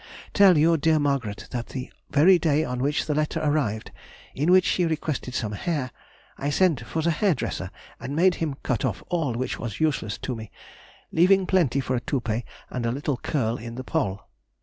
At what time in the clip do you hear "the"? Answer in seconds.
1.67-1.91, 3.05-3.13, 7.03-7.11, 13.75-13.83